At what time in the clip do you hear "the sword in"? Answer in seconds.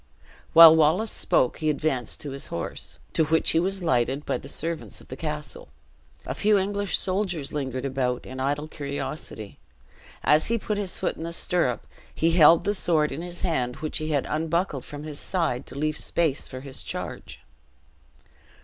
12.65-13.21